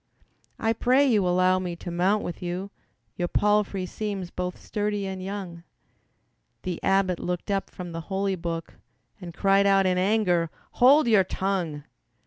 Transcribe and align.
"I 0.57 0.73
pray 0.73 1.05
you 1.05 1.27
allow 1.27 1.59
me 1.59 1.75
to 1.75 1.91
mount 1.91 2.23
with 2.23 2.41
you, 2.41 2.71
Your 3.17 3.27
palfrey 3.27 3.85
seems 3.85 4.31
both 4.31 4.59
sturdy 4.59 5.05
and 5.05 5.21
young." 5.23 5.61
The 6.63 6.79
abbot 6.81 7.19
looked 7.19 7.51
up 7.51 7.69
from 7.69 7.91
the 7.91 8.01
holy 8.09 8.35
book 8.35 8.77
And 9.21 9.31
cried 9.31 9.67
out 9.67 9.85
in 9.85 9.99
anger, 9.99 10.49
"Hold 10.71 11.07
your 11.07 11.23
tongue! 11.23 11.83